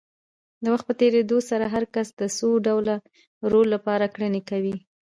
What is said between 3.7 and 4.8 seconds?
لپاره کړنې کوي.